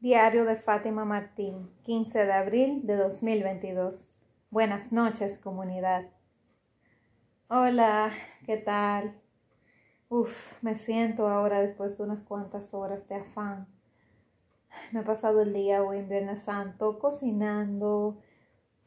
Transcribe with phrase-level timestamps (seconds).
[0.00, 4.08] Diario de Fátima Martín, 15 de abril de 2022.
[4.48, 6.04] Buenas noches, comunidad.
[7.48, 8.12] Hola,
[8.46, 9.20] ¿qué tal?
[10.08, 13.66] Uf, me siento ahora después de unas cuantas horas de afán.
[14.92, 18.22] Me he pasado el día hoy en Viernes Santo cocinando,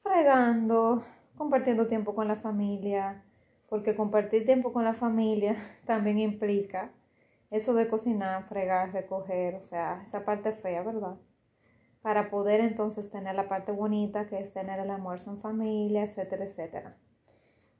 [0.03, 1.03] fregando,
[1.35, 3.21] compartiendo tiempo con la familia,
[3.67, 6.93] porque compartir tiempo con la familia también implica
[7.51, 11.17] eso de cocinar, fregar, recoger, o sea, esa parte fea, ¿verdad?
[12.01, 16.45] Para poder entonces tener la parte bonita que es tener el almuerzo en familia, etcétera,
[16.45, 16.97] etcétera.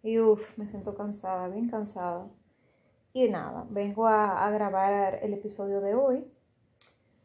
[0.04, 2.28] Y uff, me siento cansada, bien cansada.
[3.14, 6.26] Y nada, vengo a, grabar el episodio de hoy.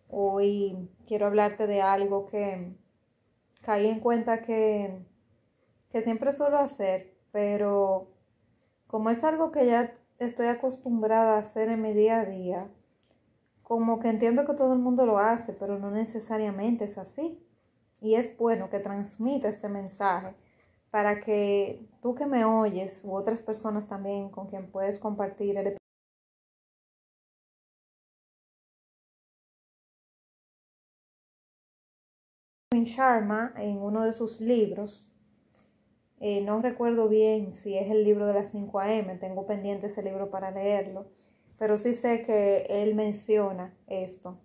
[0.08, 2.74] Hoy quiero hablarte de algo que
[3.62, 5.04] caí en cuenta que,
[5.90, 8.08] que siempre suelo hacer, pero
[8.86, 12.68] como es algo que ya estoy acostumbrada a hacer en mi día a día,
[13.62, 17.38] como que entiendo que todo el mundo lo hace, pero no necesariamente es así.
[18.00, 20.34] Y es bueno que transmita este mensaje
[20.90, 25.76] para que tú que me oyes u otras personas también con quien puedes compartir el
[32.84, 35.04] Sharma en uno de sus libros
[36.18, 40.02] eh, no recuerdo bien si es el libro de las 5 AM, tengo pendiente ese
[40.02, 41.06] libro para leerlo,
[41.58, 44.38] pero sí sé que él menciona esto.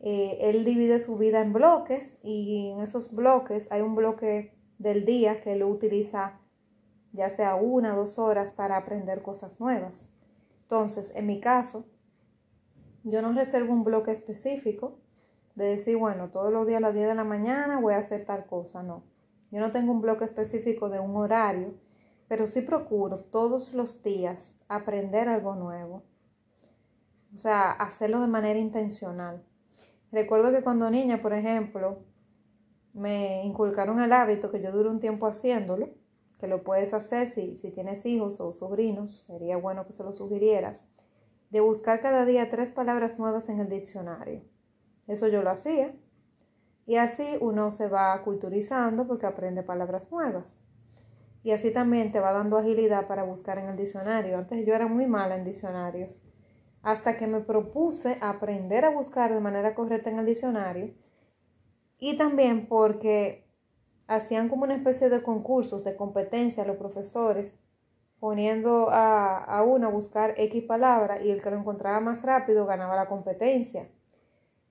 [0.00, 5.04] Eh, él divide su vida en bloques y en esos bloques hay un bloque del
[5.04, 6.40] día que él utiliza
[7.12, 10.10] ya sea una o dos horas para aprender cosas nuevas.
[10.62, 11.86] Entonces, en mi caso,
[13.04, 14.98] yo no reservo un bloque específico
[15.54, 18.24] de decir, bueno, todos los días a las 10 de la mañana voy a hacer
[18.24, 19.13] tal cosa, no
[19.54, 21.74] yo no tengo un bloque específico de un horario,
[22.26, 26.02] pero sí procuro todos los días aprender algo nuevo.
[27.32, 29.44] O sea, hacerlo de manera intencional.
[30.10, 32.00] Recuerdo que cuando niña, por ejemplo,
[32.94, 35.90] me inculcaron el hábito que yo dure un tiempo haciéndolo,
[36.40, 40.12] que lo puedes hacer si, si tienes hijos o sobrinos, sería bueno que se lo
[40.12, 40.88] sugirieras,
[41.50, 44.42] de buscar cada día tres palabras nuevas en el diccionario.
[45.06, 45.94] Eso yo lo hacía
[46.86, 50.60] y así uno se va culturizando porque aprende palabras nuevas.
[51.42, 54.38] Y así también te va dando agilidad para buscar en el diccionario.
[54.38, 56.20] Antes yo era muy mala en diccionarios.
[56.82, 60.94] Hasta que me propuse aprender a buscar de manera correcta en el diccionario.
[61.98, 63.46] Y también porque
[64.06, 67.58] hacían como una especie de concursos, de competencia los profesores,
[68.20, 72.66] poniendo a, a uno a buscar X palabra y el que lo encontraba más rápido
[72.66, 73.88] ganaba la competencia.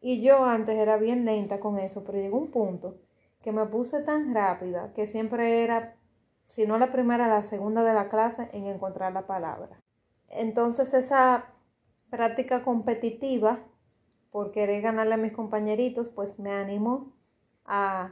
[0.06, 2.98] Y yo antes era bien lenta con eso, pero llegó un punto
[3.42, 5.96] que me puse tan rápida que siempre era,
[6.50, 9.80] si no la primera, la segunda de la clase en encontrar la palabra.
[10.28, 11.46] Entonces esa
[12.10, 13.60] práctica competitiva
[14.30, 17.14] por querer ganarle a mis compañeritos, pues me animó
[17.64, 18.12] a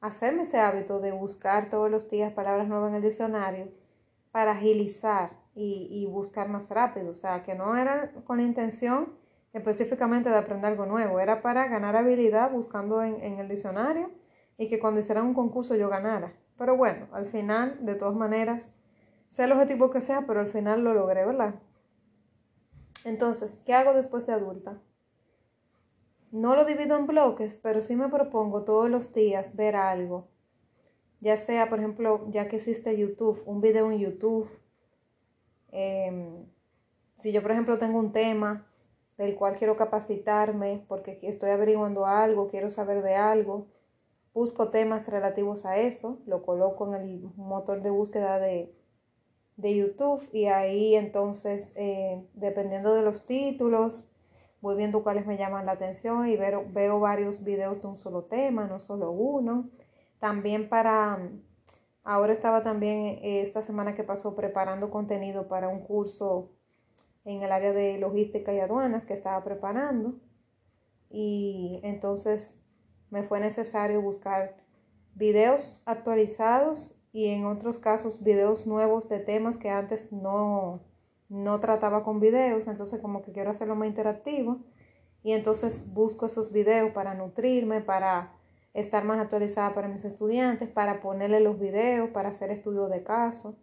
[0.00, 3.68] hacerme ese hábito de buscar todos los días palabras nuevas en el diccionario
[4.32, 7.10] para agilizar y, y buscar más rápido.
[7.10, 9.19] O sea, que no era con la intención
[9.52, 14.10] específicamente de aprender algo nuevo, era para ganar habilidad buscando en, en el diccionario
[14.56, 16.34] y que cuando hicieran un concurso yo ganara.
[16.56, 18.74] Pero bueno, al final, de todas maneras,
[19.30, 21.54] sea el objetivo que sea, pero al final lo logré, ¿verdad?
[23.04, 24.78] Entonces, ¿qué hago después de adulta?
[26.30, 30.28] No lo divido en bloques, pero sí me propongo todos los días ver algo.
[31.20, 34.48] Ya sea, por ejemplo, ya que existe YouTube, un video en YouTube.
[35.72, 36.44] Eh,
[37.14, 38.69] si yo, por ejemplo, tengo un tema
[39.20, 43.66] del cual quiero capacitarme porque estoy averiguando algo, quiero saber de algo,
[44.32, 48.74] busco temas relativos a eso, lo coloco en el motor de búsqueda de,
[49.58, 54.08] de YouTube y ahí entonces, eh, dependiendo de los títulos,
[54.62, 58.64] voy viendo cuáles me llaman la atención y veo, varios videos de un solo tema,
[58.64, 59.68] no solo uno.
[60.18, 61.18] También para,
[62.04, 66.52] ahora estaba también eh, esta semana que pasó preparando contenido para un curso
[67.24, 70.14] en el área de logística y aduanas que estaba preparando.
[71.08, 72.56] Y entonces
[73.10, 74.56] me fue necesario buscar
[75.14, 80.84] videos actualizados y en otros casos videos nuevos de temas que antes no,
[81.28, 84.60] no trataba con videos, entonces como que quiero hacerlo más interactivo.
[85.22, 88.32] Y entonces busco esos videos para nutrirme, para
[88.72, 93.58] estar más actualizada para mis estudiantes, para ponerle los videos, para hacer estudios de caso.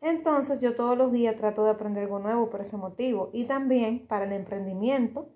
[0.00, 4.06] Entonces yo todos los días trato de aprender algo nuevo por ese motivo y también
[4.06, 5.28] para el emprendimiento,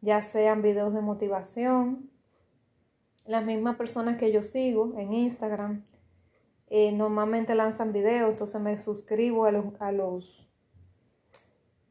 [0.00, 2.10] ya sean videos de motivación,
[3.26, 5.84] las mismas personas que yo sigo en Instagram
[6.68, 10.48] eh, normalmente lanzan videos, entonces me suscribo a los, a los,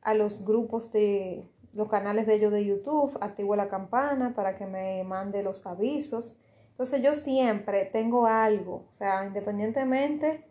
[0.02, 4.66] a los grupos de, los canales de ellos de YouTube, activo la campana para que
[4.66, 6.38] me mande los avisos.
[6.72, 10.49] Entonces yo siempre tengo algo, o sea, independientemente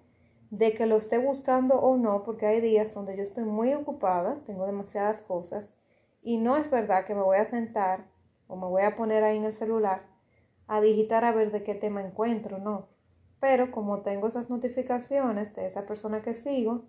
[0.50, 4.38] de que lo esté buscando o no, porque hay días donde yo estoy muy ocupada,
[4.46, 5.68] tengo demasiadas cosas,
[6.22, 8.06] y no es verdad que me voy a sentar
[8.46, 10.02] o me voy a poner ahí en el celular
[10.66, 12.88] a digitar a ver de qué tema encuentro, no.
[13.40, 16.84] Pero como tengo esas notificaciones de esa persona que sigo,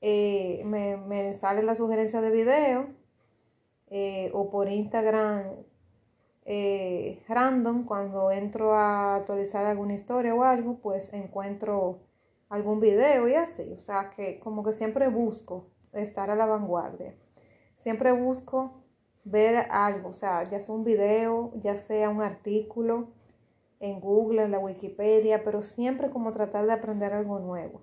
[0.00, 2.88] eh, me, me, sale la sugerencia de video
[3.88, 5.44] eh, o por Instagram
[6.44, 12.05] eh, random cuando entro a actualizar alguna historia o algo, pues encuentro
[12.48, 13.70] algún video y así.
[13.72, 17.14] O sea que como que siempre busco estar a la vanguardia.
[17.76, 18.82] Siempre busco
[19.24, 23.08] ver algo, o sea, ya sea un video, ya sea un artículo
[23.80, 27.82] en Google, en la Wikipedia, pero siempre como tratar de aprender algo nuevo.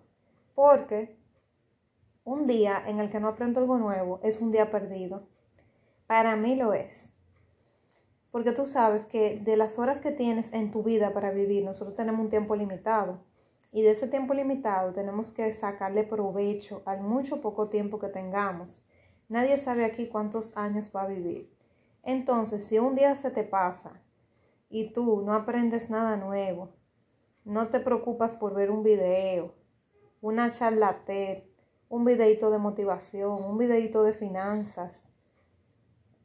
[0.56, 1.18] Porque
[2.24, 5.28] un día en el que no aprendo algo nuevo es un día perdido.
[6.08, 7.12] Para mí lo es.
[8.32, 11.96] Porque tú sabes que de las horas que tienes en tu vida para vivir, nosotros
[11.96, 13.20] tenemos un tiempo limitado.
[13.74, 18.86] Y de ese tiempo limitado tenemos que sacarle provecho al mucho poco tiempo que tengamos.
[19.28, 21.52] Nadie sabe aquí cuántos años va a vivir.
[22.04, 24.00] Entonces, si un día se te pasa
[24.70, 26.70] y tú no aprendes nada nuevo,
[27.46, 29.56] no te preocupas por ver un video,
[30.22, 31.04] una charla
[31.90, 35.06] un videito de motivación, un videito de finanzas,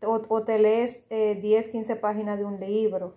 [0.05, 3.17] o, te lees 10, eh, 15 páginas de un libro,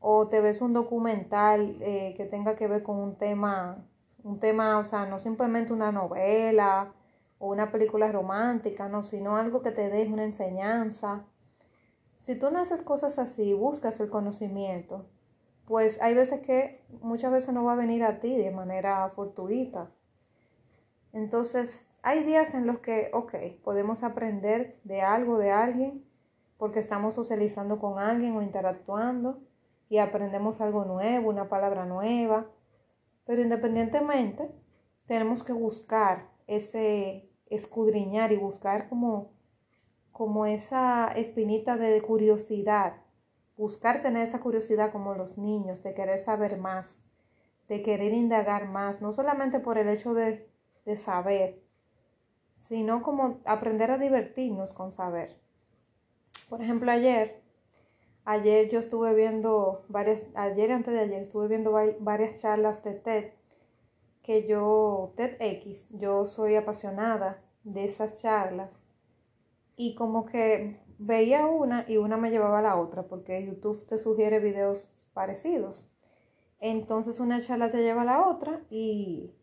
[0.00, 3.84] o te ves un documental eh, que tenga que ver con un tema,
[4.24, 6.92] un tema, o sea, no simplemente una novela
[7.38, 11.24] o una película romántica, no, sino algo que te deje una enseñanza.
[12.18, 15.06] Si tú no haces cosas así, buscas el conocimiento,
[15.66, 19.90] pues hay veces que muchas veces no va a venir a ti de manera fortuita.
[21.12, 26.04] Entonces, hay días en los que, ok, podemos aprender de algo, de alguien,
[26.56, 29.40] porque estamos socializando con alguien o interactuando
[29.90, 32.46] y aprendemos algo nuevo, una palabra nueva.
[33.26, 34.48] Pero independientemente,
[35.06, 39.32] tenemos que buscar ese escudriñar y buscar como,
[40.12, 43.02] como esa espinita de curiosidad.
[43.56, 47.02] Buscar tener esa curiosidad como los niños, de querer saber más,
[47.68, 50.48] de querer indagar más, no solamente por el hecho de,
[50.86, 51.60] de saber,
[52.54, 55.36] sino como aprender a divertirnos con saber.
[56.48, 57.42] Por ejemplo, ayer
[58.30, 63.32] Ayer yo estuve viendo varias, ayer antes de ayer estuve viendo varias charlas de TED,
[64.22, 68.80] que yo, TEDx, yo soy apasionada de esas charlas.
[69.74, 73.98] Y como que veía una y una me llevaba a la otra porque YouTube te
[73.98, 75.88] sugiere videos parecidos.
[76.60, 79.34] Entonces una charla te lleva a la otra y,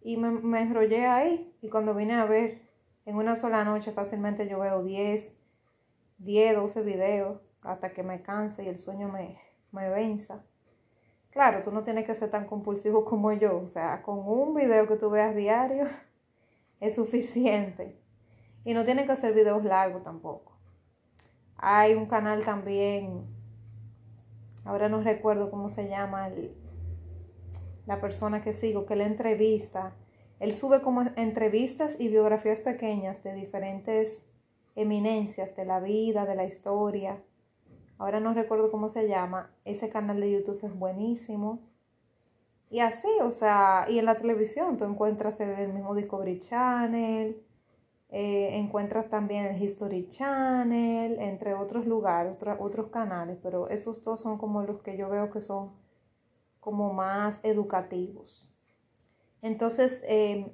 [0.00, 1.54] y me, me enrollé ahí.
[1.60, 2.62] Y cuando vine a ver
[3.04, 5.36] en una sola noche fácilmente yo veo 10,
[6.20, 9.38] 10, 12 videos hasta que me canse y el sueño me,
[9.72, 10.42] me venza.
[11.30, 14.86] Claro, tú no tienes que ser tan compulsivo como yo, o sea, con un video
[14.86, 15.86] que tú veas diario
[16.80, 17.98] es suficiente.
[18.64, 20.52] Y no tienes que hacer videos largos tampoco.
[21.56, 23.24] Hay un canal también,
[24.64, 26.30] ahora no recuerdo cómo se llama
[27.86, 29.94] la persona que sigo, que la entrevista.
[30.40, 34.26] Él sube como entrevistas y biografías pequeñas de diferentes
[34.76, 37.22] eminencias de la vida, de la historia
[37.98, 41.60] ahora no recuerdo cómo se llama, ese canal de YouTube es buenísimo.
[42.70, 47.40] Y así, o sea, y en la televisión tú encuentras el, mismo Discovery Channel,
[48.10, 54.38] eh, encuentras también el History Channel, entre otros lugares, otros canales, pero esos dos son
[54.38, 55.72] como los que yo veo que son
[56.60, 58.48] como más educativos.
[59.42, 60.52] Entonces, eh,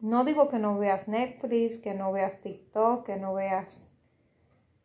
[0.00, 3.87] no digo que no veas Netflix, que no veas TikTok, que no veas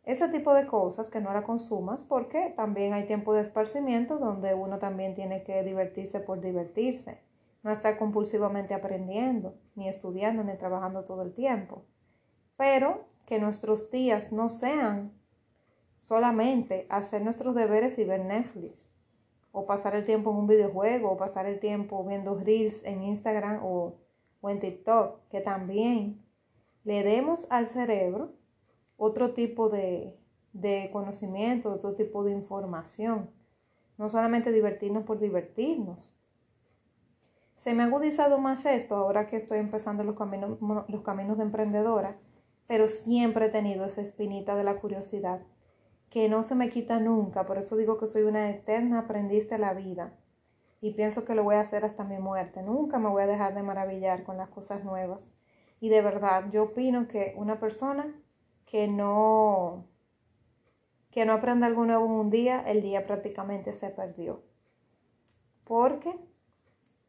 [0.04, 4.52] ese tipo de cosas que no la consumas porque también hay tiempo de esparcimiento donde
[4.54, 7.22] uno también tiene que divertirse por divertirse,
[7.62, 11.86] no estar compulsivamente aprendiendo, ni estudiando, ni trabajando todo el tiempo.
[12.56, 15.12] Pero que nuestros días no sean
[16.00, 18.90] solamente hacer nuestros deberes y ver Netflix,
[19.52, 23.60] o pasar el tiempo en un videojuego, o pasar el tiempo viendo reels en Instagram
[23.64, 23.94] o,
[24.42, 26.22] o en TikTok, que también
[26.82, 28.32] le demos al cerebro
[28.96, 30.16] otro tipo de,
[30.52, 33.30] de conocimiento, otro tipo de información.
[33.98, 36.16] No solamente divertirnos por divertirnos.
[37.56, 40.58] Se me ha agudizado más esto ahora que estoy empezando los caminos,
[40.88, 42.16] los caminos de emprendedora,
[42.66, 45.40] pero siempre he tenido esa espinita de la curiosidad
[46.10, 47.44] que no se me quita nunca.
[47.46, 50.12] Por eso digo que soy una eterna aprendiz de la vida
[50.80, 52.62] y pienso que lo voy a hacer hasta mi muerte.
[52.62, 55.32] Nunca me voy a dejar de maravillar con las cosas nuevas.
[55.80, 58.14] Y de verdad, yo opino que una persona
[58.74, 59.86] que no
[61.12, 64.42] que no aprenda algo nuevo en un día, el día prácticamente se perdió.
[65.62, 66.12] Porque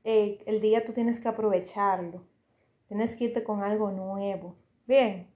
[0.04, 2.22] eh, el día tú tienes que aprovecharlo.
[2.88, 4.56] Tienes que irte con algo nuevo.
[4.86, 5.34] Bien.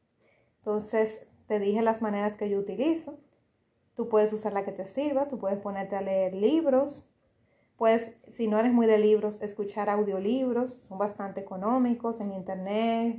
[0.58, 3.18] Entonces, te dije las maneras que yo utilizo.
[3.96, 7.10] Tú puedes usar la que te sirva, tú puedes ponerte a leer libros.
[7.76, 10.76] Puedes, si no eres muy de libros, escuchar audiolibros.
[10.76, 13.18] Son bastante económicos en internet.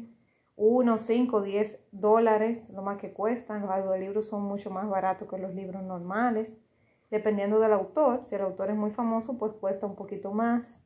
[0.62, 3.62] 1, 5, 10 dólares, lo más que cuestan.
[3.62, 6.54] Los audiolibros son mucho más baratos que los libros normales.
[7.10, 10.84] Dependiendo del autor, si el autor es muy famoso, pues cuesta un poquito más.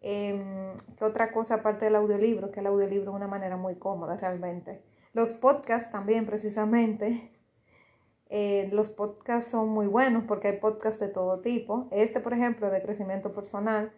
[0.00, 2.50] Eh, ¿Qué otra cosa aparte del audiolibro?
[2.50, 4.82] Que el audiolibro es una manera muy cómoda realmente.
[5.12, 7.30] Los podcasts también, precisamente.
[8.32, 11.88] Eh, los podcasts son muy buenos porque hay podcasts de todo tipo.
[11.90, 13.92] Este, por ejemplo, de crecimiento personal.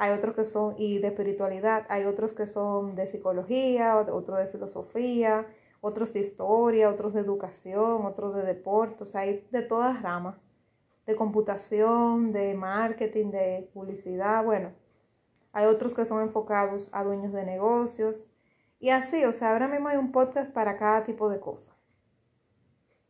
[0.00, 1.84] Hay otros que son, y de espiritualidad.
[1.88, 5.44] Hay otros que son de psicología, otros de filosofía,
[5.80, 9.16] otros de historia, otros de educación, otros de deportes.
[9.16, 10.36] hay de todas ramas.
[11.04, 14.44] De computación, de marketing, de publicidad.
[14.44, 14.70] Bueno,
[15.52, 18.24] hay otros que son enfocados a dueños de negocios.
[18.78, 21.74] Y así, o sea, ahora mismo hay un podcast para cada tipo de cosa.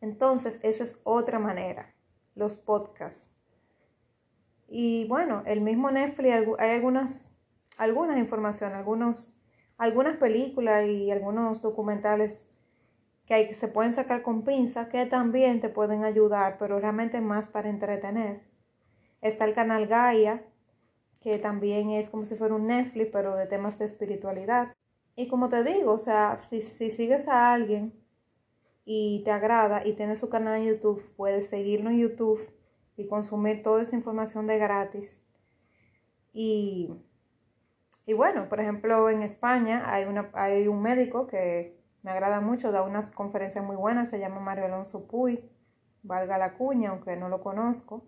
[0.00, 1.94] Entonces, esa es otra manera,
[2.34, 3.37] los podcasts.
[4.68, 7.30] Y bueno, el mismo Netflix, hay algunas,
[7.78, 9.32] algunas informaciones, algunos,
[9.78, 12.46] algunas películas y algunos documentales
[13.24, 17.20] que, hay, que se pueden sacar con pinza que también te pueden ayudar, pero realmente
[17.22, 18.42] más para entretener.
[19.22, 20.44] Está el canal Gaia,
[21.20, 24.74] que también es como si fuera un Netflix, pero de temas de espiritualidad.
[25.16, 27.94] Y como te digo, o sea, si, si sigues a alguien
[28.84, 32.57] y te agrada y tienes su canal en YouTube, puedes seguirlo en YouTube
[32.98, 35.22] y consumir toda esa información de gratis.
[36.32, 36.90] Y,
[38.04, 42.72] y bueno, por ejemplo, en España hay, una, hay un médico que me agrada mucho,
[42.72, 45.48] da unas conferencias muy buenas, se llama Mario Alonso Puy,
[46.02, 48.04] valga la cuña, aunque no lo conozco.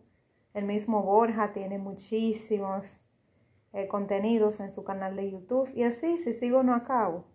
[0.54, 3.00] El mismo Borja tiene muchísimos
[3.72, 7.26] eh, contenidos en su canal de YouTube y así, si sigo no acabo.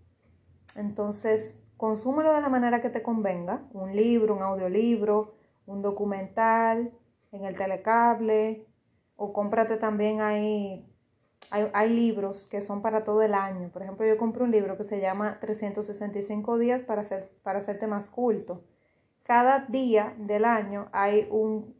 [0.75, 5.35] Entonces, consúmelo de la manera que te convenga, un libro, un audiolibro,
[5.65, 6.91] un documental,
[7.35, 8.65] en el telecable,
[9.15, 10.85] o cómprate también ahí,
[11.51, 13.69] hay, hay, libros que son para todo el año.
[13.69, 17.87] Por ejemplo, yo compré un libro que se llama 365 días para, hacer, para hacerte
[17.87, 18.63] más culto.
[19.23, 21.75] Cada día del año hay un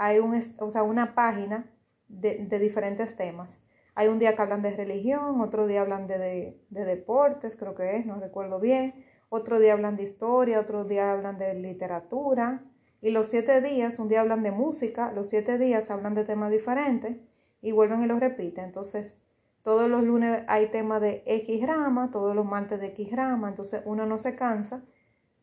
[0.00, 1.70] hay un, o sea, una página
[2.08, 3.60] de, diferentes temas.
[3.94, 7.98] Hay un día que hablan de religión, otro día hablan de, de, deportes, creo que
[7.98, 9.04] es, no recuerdo bien.
[9.28, 12.64] Otro día hablan de historia, otro día hablan de literatura.
[13.02, 16.50] Y los siete días, un día hablan de música, los siete días hablan de temas
[16.50, 17.16] diferentes
[17.62, 18.64] y vuelven y los repiten.
[18.64, 19.18] Entonces,
[19.62, 23.82] todos los lunes hay tema de X rama, todos los martes de X rama, entonces
[23.84, 24.82] uno no se cansa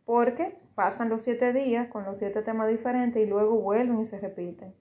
[0.06, 4.20] porque pasan los siete días con los siete temas diferentes y luego vuelven y se
[4.20, 4.74] repiten.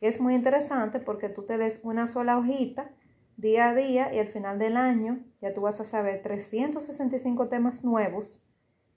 [0.00, 2.90] Es muy interesante porque tú te lees una sola hojita
[3.36, 7.84] día a día y al final del año ya tú vas a saber 365 temas
[7.84, 8.42] nuevos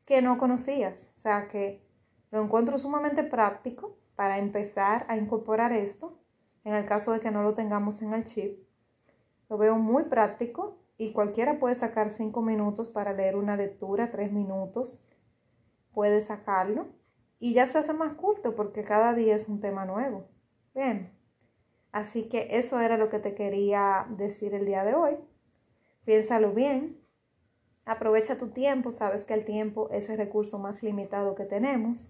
[0.05, 1.12] que no conocías.
[1.15, 1.87] O sea que
[2.31, 6.19] lo encuentro sumamente práctico para empezar a incorporar esto
[6.63, 8.60] en el caso de que no lo tengamos en el chip.
[9.50, 14.31] Lo veo muy práctico y cualquiera puede sacar cinco minutos para leer una lectura, tres
[14.31, 15.00] minutos
[15.93, 16.88] puede sacarlo
[17.39, 20.27] y ya se hace más culto porque cada día es un tema nuevo.
[20.75, 21.12] Bien,
[21.91, 25.17] así que eso era lo que te quería decir el día de hoy.
[26.03, 27.00] Piénsalo bien,
[27.86, 32.10] aprovecha tu tiempo, sabes que el tiempo es el recurso más limitado que tenemos